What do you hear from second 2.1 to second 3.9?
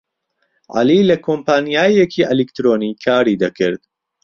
ئەلیکترۆنی کاری دەکرد.